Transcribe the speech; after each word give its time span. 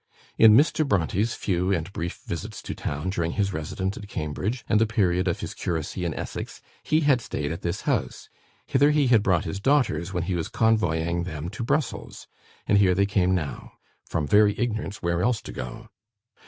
In 0.35 0.57
Mr. 0.57 0.83
Brontë's 0.83 1.35
few 1.35 1.71
and 1.71 1.93
brief 1.93 2.21
visits 2.25 2.63
to 2.63 2.73
town, 2.73 3.11
during 3.11 3.33
his 3.33 3.53
residence 3.53 3.97
at 3.97 4.07
Cambridge, 4.07 4.65
and 4.67 4.81
the 4.81 4.87
period 4.87 5.27
of 5.27 5.41
his 5.41 5.53
curacy 5.53 6.03
in 6.05 6.11
Essex, 6.15 6.59
he 6.81 7.01
had 7.01 7.21
stayed 7.21 7.51
at 7.51 7.61
this 7.61 7.81
house; 7.81 8.27
hither 8.65 8.89
he 8.89 9.05
had 9.09 9.21
brought 9.21 9.45
his 9.45 9.59
daughters, 9.59 10.11
when 10.11 10.23
he 10.23 10.33
was 10.33 10.49
convoying 10.49 11.21
them 11.25 11.49
to 11.49 11.63
Brussels; 11.63 12.25
and 12.65 12.79
here 12.79 12.95
they 12.95 13.05
came 13.05 13.35
now, 13.35 13.73
from 14.03 14.25
very 14.25 14.57
ignorance 14.57 15.03
where 15.03 15.21
else 15.21 15.39
to 15.43 15.51
go. 15.51 15.87